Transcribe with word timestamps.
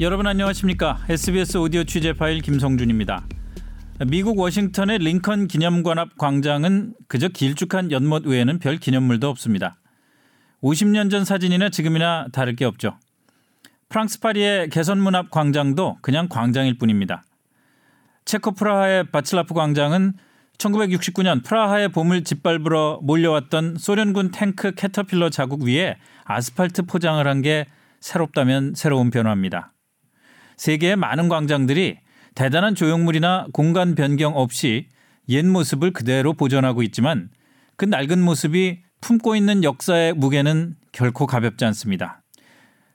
여러분 0.00 0.28
안녕하십니까? 0.28 1.00
SBS 1.08 1.58
오디오 1.58 1.82
취재 1.82 2.12
파일 2.12 2.40
김성준입니다. 2.40 3.26
미국 4.06 4.38
워싱턴의 4.38 4.98
링컨 4.98 5.48
기념관 5.48 5.98
앞 5.98 6.16
광장은 6.16 6.94
그저 7.08 7.26
길쭉한 7.26 7.90
연못 7.90 8.24
외에는 8.24 8.60
별 8.60 8.76
기념물도 8.76 9.28
없습니다. 9.28 9.76
50년 10.62 11.10
전 11.10 11.24
사진이나 11.24 11.70
지금이나 11.70 12.28
다를 12.32 12.54
게 12.54 12.64
없죠. 12.64 12.96
프랑스 13.88 14.20
파리의 14.20 14.68
개선문 14.68 15.16
앞 15.16 15.30
광장도 15.32 15.98
그냥 16.00 16.28
광장일 16.28 16.78
뿐입니다. 16.78 17.24
체코 18.24 18.52
프라하의 18.52 19.10
바츨라프 19.10 19.52
광장은 19.52 20.12
1969년 20.58 21.44
프라하의 21.44 21.88
봄을 21.90 22.24
짓밟으러 22.24 23.00
몰려왔던 23.02 23.76
소련군 23.78 24.32
탱크 24.32 24.72
캐터필러 24.74 25.30
자국 25.30 25.62
위에 25.62 25.96
아스팔트 26.24 26.82
포장을 26.82 27.26
한 27.26 27.42
게 27.42 27.66
새롭다면 28.00 28.74
새로운 28.74 29.10
변화입니다. 29.10 29.72
세계의 30.56 30.96
많은 30.96 31.28
광장들이 31.28 31.98
대단한 32.34 32.74
조형물이나 32.74 33.46
공간 33.52 33.94
변경 33.94 34.36
없이 34.36 34.88
옛 35.28 35.44
모습을 35.44 35.92
그대로 35.92 36.32
보존하고 36.32 36.82
있지만 36.82 37.30
그 37.76 37.84
낡은 37.84 38.20
모습이 38.20 38.80
품고 39.00 39.36
있는 39.36 39.62
역사의 39.62 40.14
무게는 40.14 40.74
결코 40.90 41.26
가볍지 41.26 41.64
않습니다. 41.66 42.22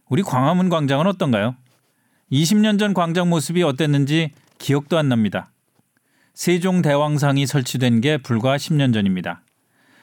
우리 0.09 0.21
광화문 0.21 0.67
광장은 0.67 1.07
어떤가요? 1.07 1.55
20년 2.31 2.79
전 2.79 2.93
광장 2.93 3.29
모습이 3.29 3.63
어땠는지 3.63 4.31
기억도 4.57 4.97
안 4.97 5.07
납니다. 5.07 5.52
세종대왕상이 6.33 7.45
설치된 7.45 8.01
게 8.01 8.17
불과 8.17 8.57
10년 8.57 8.93
전입니다. 8.93 9.43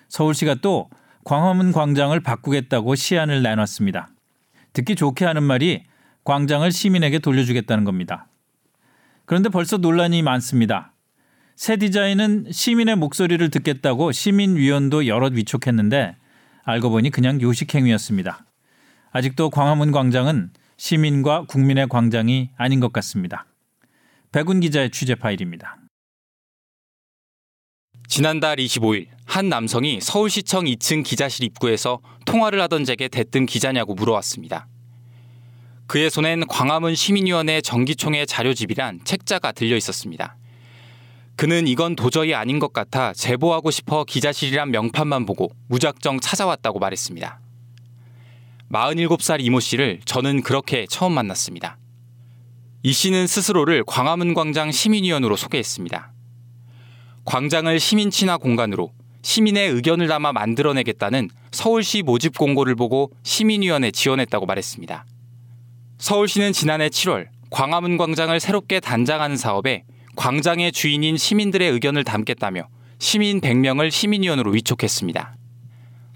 서울시가 0.08 0.56
또 0.56 0.88
광화문 1.24 1.72
광장을 1.72 2.18
바꾸겠다고 2.20 2.94
시안을 2.94 3.42
내놨습니다. 3.42 4.08
듣기 4.72 4.94
좋게 4.94 5.24
하는 5.24 5.42
말이 5.42 5.82
광장을 6.24 6.70
시민에게 6.70 7.18
돌려주겠다는 7.18 7.84
겁니다. 7.84 8.26
그런데 9.26 9.48
벌써 9.48 9.76
논란이 9.76 10.22
많습니다. 10.22 10.92
새 11.56 11.76
디자인은 11.76 12.46
시민의 12.50 12.96
목소리를 12.96 13.50
듣겠다고 13.50 14.12
시민위원도 14.12 15.06
여럿 15.06 15.34
위촉했는데 15.34 16.16
알고 16.64 16.90
보니 16.90 17.10
그냥 17.10 17.40
요식행위였습니다. 17.40 18.44
아직도 19.12 19.50
광화문 19.50 19.92
광장은 19.92 20.50
시민과 20.76 21.44
국민의 21.46 21.88
광장이 21.88 22.50
아닌 22.56 22.80
것 22.80 22.92
같습니다. 22.92 23.46
백운 24.32 24.60
기자의 24.60 24.90
취재 24.90 25.14
파일입니다. 25.16 25.79
지난달 28.10 28.56
25일 28.56 29.06
한 29.24 29.48
남성이 29.48 30.00
서울시청 30.00 30.64
2층 30.64 31.04
기자실 31.04 31.44
입구에서 31.44 32.00
통화를 32.26 32.60
하던 32.62 32.84
제게 32.84 33.06
대뜸 33.06 33.46
기자냐고 33.46 33.94
물어왔습니다. 33.94 34.66
그의 35.86 36.10
손엔 36.10 36.48
광화문 36.48 36.96
시민위원회 36.96 37.60
정기총회 37.60 38.26
자료집이란 38.26 39.02
책자가 39.04 39.52
들려 39.52 39.76
있었습니다. 39.76 40.36
그는 41.36 41.68
이건 41.68 41.94
도저히 41.94 42.34
아닌 42.34 42.58
것 42.58 42.72
같아 42.72 43.12
제보하고 43.12 43.70
싶어 43.70 44.02
기자실이란 44.02 44.72
명판만 44.72 45.24
보고 45.24 45.52
무작정 45.68 46.18
찾아왔다고 46.18 46.80
말했습니다. 46.80 47.38
47살 48.72 49.40
이모 49.40 49.60
씨를 49.60 50.00
저는 50.04 50.42
그렇게 50.42 50.84
처음 50.90 51.12
만났습니다. 51.12 51.78
이 52.82 52.92
씨는 52.92 53.28
스스로를 53.28 53.84
광화문 53.86 54.34
광장 54.34 54.72
시민위원으로 54.72 55.36
소개했습니다. 55.36 56.12
광장을 57.30 57.78
시민 57.78 58.10
친화 58.10 58.36
공간으로 58.36 58.90
시민의 59.22 59.70
의견을 59.70 60.08
담아 60.08 60.32
만들어내겠다는 60.32 61.30
서울시 61.52 62.02
모집 62.02 62.36
공고를 62.36 62.74
보고 62.74 63.12
시민위원회 63.22 63.92
지원했다고 63.92 64.46
말했습니다. 64.46 65.06
서울시는 65.98 66.52
지난해 66.52 66.88
7월 66.88 67.28
광화문 67.50 67.98
광장을 67.98 68.40
새롭게 68.40 68.80
단장하는 68.80 69.36
사업에 69.36 69.84
광장의 70.16 70.72
주인인 70.72 71.16
시민들의 71.16 71.70
의견을 71.70 72.02
담겠다며 72.02 72.66
시민 72.98 73.40
100명을 73.40 73.92
시민위원으로 73.92 74.50
위촉했습니다. 74.50 75.36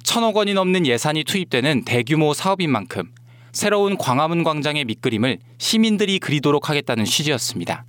천억 0.02 0.36
원이 0.36 0.54
넘는 0.54 0.84
예산이 0.84 1.22
투입되는 1.22 1.84
대규모 1.84 2.34
사업인 2.34 2.72
만큼 2.72 3.12
새로운 3.52 3.96
광화문 3.96 4.42
광장의 4.42 4.84
밑그림을 4.86 5.38
시민들이 5.58 6.18
그리도록 6.18 6.68
하겠다는 6.70 7.04
취지였습니다. 7.04 7.84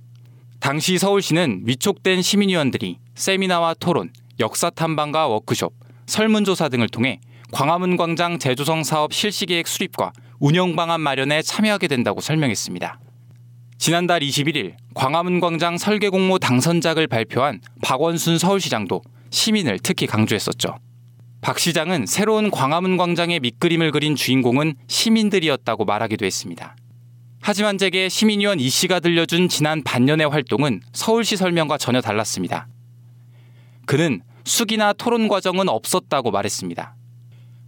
당시 0.60 0.96
서울시는 0.96 1.62
위촉된 1.64 2.22
시민위원들이 2.22 2.98
세미나와 3.16 3.74
토론, 3.80 4.10
역사 4.38 4.68
탐방과 4.68 5.26
워크숍, 5.26 5.72
설문조사 6.06 6.68
등을 6.68 6.88
통해 6.88 7.18
광화문 7.50 7.96
광장 7.96 8.38
재조성 8.38 8.84
사업 8.84 9.14
실시 9.14 9.46
계획 9.46 9.66
수립과 9.66 10.12
운영 10.38 10.76
방안 10.76 11.00
마련에 11.00 11.40
참여하게 11.40 11.88
된다고 11.88 12.20
설명했습니다. 12.20 13.00
지난달 13.78 14.20
21일 14.20 14.74
광화문 14.94 15.40
광장 15.40 15.78
설계 15.78 16.10
공모 16.10 16.38
당선작을 16.38 17.06
발표한 17.06 17.60
박원순 17.82 18.38
서울시장도 18.38 19.00
시민을 19.30 19.78
특히 19.82 20.06
강조했었죠. 20.06 20.76
박 21.40 21.58
시장은 21.58 22.06
새로운 22.06 22.50
광화문 22.50 22.98
광장의 22.98 23.40
밑그림을 23.40 23.92
그린 23.92 24.14
주인공은 24.14 24.74
시민들이었다고 24.88 25.84
말하기도 25.86 26.26
했습니다. 26.26 26.76
하지만 27.40 27.78
제게 27.78 28.08
시민위원 28.08 28.60
이 28.60 28.68
씨가 28.68 29.00
들려준 29.00 29.48
지난 29.48 29.82
반년의 29.82 30.28
활동은 30.28 30.80
서울시 30.92 31.36
설명과 31.36 31.78
전혀 31.78 32.00
달랐습니다. 32.00 32.66
그는 33.86 34.20
숙이나 34.44 34.92
토론 34.92 35.28
과정은 35.28 35.68
없었다고 35.68 36.30
말했습니다. 36.30 36.94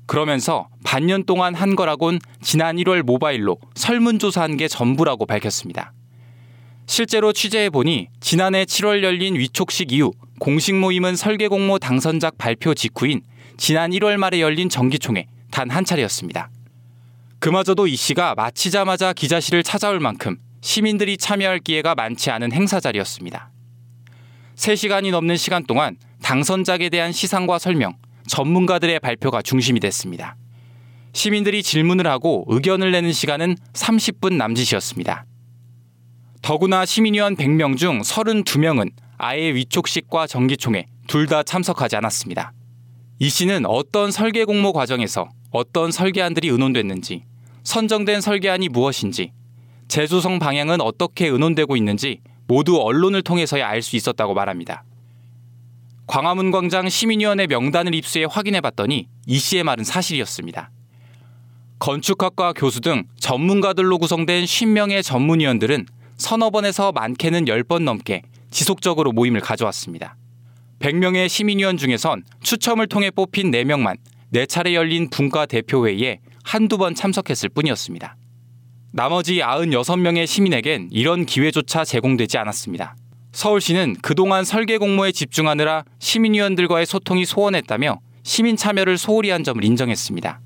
그러면서 0.06 0.68
반년 0.84 1.24
동안 1.24 1.54
한 1.54 1.76
거라곤 1.76 2.18
지난 2.42 2.76
1월 2.76 3.02
모바일로 3.02 3.58
설문조사한 3.74 4.56
게 4.56 4.68
전부라고 4.68 5.26
밝혔습니다. 5.26 5.92
실제로 6.86 7.32
취재해 7.32 7.68
보니 7.68 8.08
지난해 8.20 8.64
7월 8.64 9.02
열린 9.02 9.34
위촉식 9.36 9.92
이후 9.92 10.12
공식 10.40 10.74
모임은 10.74 11.16
설계 11.16 11.46
공모 11.48 11.78
당선작 11.78 12.38
발표 12.38 12.74
직후인 12.74 13.20
지난 13.58 13.90
1월 13.90 14.16
말에 14.16 14.40
열린 14.40 14.68
정기총회 14.68 15.26
단 15.50 15.70
한 15.70 15.84
차례였습니다. 15.84 16.50
그마저도 17.40 17.86
이 17.86 17.96
씨가 17.96 18.34
마치자마자 18.34 19.12
기자실을 19.12 19.62
찾아올 19.62 20.00
만큼 20.00 20.38
시민들이 20.60 21.16
참여할 21.16 21.60
기회가 21.60 21.94
많지 21.94 22.30
않은 22.30 22.52
행사 22.52 22.80
자리였습니다. 22.80 23.50
3시간이 24.56 25.10
넘는 25.12 25.36
시간 25.36 25.64
동안 25.64 25.96
당선작에 26.28 26.90
대한 26.90 27.10
시상과 27.10 27.58
설명, 27.58 27.94
전문가들의 28.26 29.00
발표가 29.00 29.40
중심이 29.40 29.80
됐습니다. 29.80 30.36
시민들이 31.14 31.62
질문을 31.62 32.06
하고 32.06 32.44
의견을 32.48 32.90
내는 32.90 33.14
시간은 33.14 33.56
30분 33.72 34.34
남짓이었습니다. 34.34 35.24
더구나 36.42 36.84
시민위원 36.84 37.34
100명 37.34 37.78
중 37.78 38.02
32명은 38.02 38.90
아예 39.16 39.54
위촉식과 39.54 40.26
정기총회 40.26 40.84
둘 41.06 41.26
다 41.28 41.42
참석하지 41.42 41.96
않았습니다. 41.96 42.52
이 43.20 43.30
씨는 43.30 43.64
어떤 43.64 44.10
설계 44.10 44.44
공모 44.44 44.74
과정에서 44.74 45.30
어떤 45.50 45.90
설계안들이 45.90 46.48
의논됐는지, 46.48 47.24
선정된 47.64 48.20
설계안이 48.20 48.68
무엇인지, 48.68 49.32
재조성 49.88 50.40
방향은 50.40 50.82
어떻게 50.82 51.26
의논되고 51.26 51.74
있는지 51.74 52.20
모두 52.46 52.82
언론을 52.82 53.22
통해서야 53.22 53.66
알 53.66 53.80
수 53.80 53.96
있었다고 53.96 54.34
말합니다. 54.34 54.84
광화문 56.08 56.50
광장 56.50 56.88
시민위원회 56.88 57.46
명단을 57.46 57.94
입수해 57.94 58.24
확인해 58.28 58.62
봤더니 58.62 59.08
이 59.26 59.38
씨의 59.38 59.62
말은 59.62 59.84
사실이었습니다. 59.84 60.70
건축학과 61.78 62.54
교수 62.54 62.80
등 62.80 63.04
전문가들로 63.20 63.98
구성된 63.98 64.44
50명의 64.44 65.02
전문위원들은 65.02 65.86
서너 66.16 66.48
번에서 66.48 66.92
많게는 66.92 67.44
10번 67.44 67.82
넘게 67.82 68.22
지속적으로 68.50 69.12
모임을 69.12 69.40
가져왔습니다. 69.40 70.16
100명의 70.80 71.28
시민위원 71.28 71.76
중에선 71.76 72.24
추첨을 72.42 72.86
통해 72.86 73.10
뽑힌 73.10 73.50
4명만 73.50 73.98
4차례 74.32 74.72
열린 74.72 75.10
분과 75.10 75.44
대표회의에 75.44 76.20
한두 76.42 76.78
번 76.78 76.94
참석했을 76.94 77.50
뿐이었습니다. 77.50 78.16
나머지 78.92 79.36
96명의 79.36 80.26
시민에겐 80.26 80.88
이런 80.90 81.26
기회조차 81.26 81.84
제공되지 81.84 82.38
않았습니다. 82.38 82.96
서울시는 83.38 83.94
그동안 84.02 84.42
설계 84.42 84.78
공모에 84.78 85.12
집중하느라 85.12 85.84
시민위원들과의 86.00 86.86
소통이 86.86 87.24
소원했다며 87.24 88.00
시민 88.24 88.56
참여를 88.56 88.98
소홀히 88.98 89.30
한 89.30 89.44
점을 89.44 89.64
인정했습니다. 89.64 90.40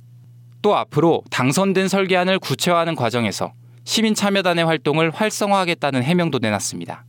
또 0.61 0.77
앞으로 0.77 1.23
당선된 1.31 1.89
설계안을 1.89 2.39
구체화하는 2.39 2.94
과정에서 2.94 3.55
시민 3.85 4.15
참여단의 4.15 4.67
활동을 4.67 5.11
활성화하겠다는 5.11 6.03
해명도 6.03 6.39
내놨습니다. 6.41 7.06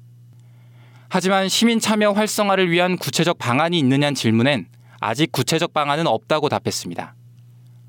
하지만 1.10 1.50
시민 1.50 1.82
참여 1.82 2.14
활성화를 2.14 2.72
위한 2.72 2.98
구체적 2.98 3.38
방안이 3.38 3.78
있느냐는 3.78 4.16
질문엔 4.16 4.68
아직 5.02 5.34
구체적 5.34 5.74
방안은 5.74 6.08
없다고 6.08 6.48
답했습니다. 6.48 7.14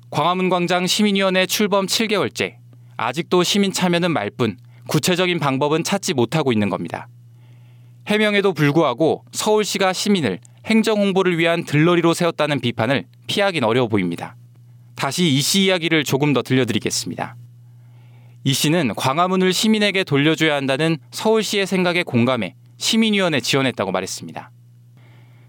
광화문 0.09 0.49
광장 0.49 0.85
시민위원회 0.85 1.45
출범 1.45 1.85
7개월째 1.85 2.57
아직도 2.97 3.43
시민 3.43 3.71
참여는 3.71 4.11
말뿐 4.11 4.57
구체적인 4.89 5.39
방법은 5.39 5.85
찾지 5.85 6.13
못하고 6.13 6.51
있는 6.51 6.69
겁니다. 6.69 7.07
해명에도 8.07 8.53
불구하고 8.53 9.25
서울시가 9.31 9.93
시민을 9.93 10.39
행정 10.65 10.99
홍보를 10.99 11.37
위한 11.37 11.63
들러리로 11.65 12.13
세웠다는 12.13 12.59
비판을 12.59 13.05
피하긴 13.27 13.63
어려워 13.63 13.87
보입니다. 13.87 14.35
다시 14.95 15.25
이 15.27 15.41
씨 15.41 15.63
이야기를 15.63 16.03
조금 16.03 16.33
더 16.33 16.41
들려드리겠습니다. 16.41 17.35
이 18.43 18.53
씨는 18.53 18.93
광화문을 18.95 19.53
시민에게 19.53 20.03
돌려줘야 20.03 20.55
한다는 20.55 20.97
서울시의 21.11 21.65
생각에 21.65 22.03
공감해 22.03 22.55
시민위원회 22.77 23.39
지원했다고 23.39 23.91
말했습니다. 23.91 24.51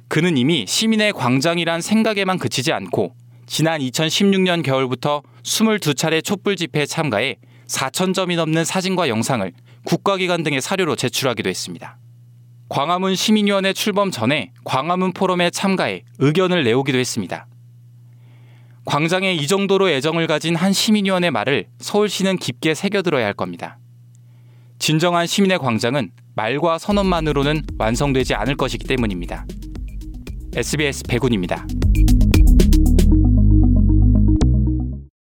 그는 0.08 0.37
이미 0.37 0.64
시민의 0.67 1.12
광장이란 1.12 1.81
생각에만 1.81 2.38
그치지 2.38 2.73
않고 2.73 3.14
지난 3.47 3.81
2016년 3.81 4.62
겨울부터 4.64 5.23
22차례 5.43 6.25
촛불 6.25 6.56
집회에 6.56 6.87
참가해 6.87 7.37
4,000점이 7.67 8.37
넘는 8.37 8.64
사진과 8.64 9.08
영상을 9.08 9.53
국가기관 9.85 10.43
등의 10.43 10.61
사료로 10.61 10.97
제출하기도 10.97 11.49
했습니다. 11.49 11.99
광화문 12.68 13.14
시민위원회 13.14 13.72
출범 13.72 14.10
전에 14.10 14.50
광화문 14.64 15.12
포럼에 15.12 15.50
참가해 15.50 16.02
의견을 16.18 16.64
내오기도 16.64 16.98
했습니다. 16.98 17.46
광장에 18.84 19.34
이 19.34 19.46
정도로 19.46 19.88
애정을 19.88 20.26
가진 20.26 20.56
한 20.56 20.72
시민위원의 20.72 21.30
말을 21.30 21.66
서울시는 21.78 22.38
깊게 22.38 22.74
새겨들어야 22.74 23.24
할 23.24 23.34
겁니다. 23.34 23.78
진정한 24.78 25.26
시민의 25.26 25.58
광장은 25.58 26.10
말과 26.34 26.78
선언만으로는 26.78 27.62
완성되지 27.78 28.34
않을 28.34 28.56
것이기 28.56 28.86
때문입니다. 28.86 29.46
SBS 30.54 31.04
백운입니다. 31.08 31.66